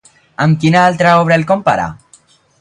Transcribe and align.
Amb 0.45 0.57
quina 0.63 0.79
altra 0.85 1.11
obra 1.25 1.37
el 1.41 1.45
compara? 1.53 1.87